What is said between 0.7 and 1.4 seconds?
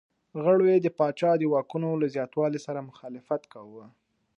یې د پاچا